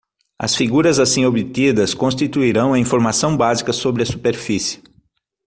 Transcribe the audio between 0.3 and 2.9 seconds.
As figuras assim obtidas constituirão a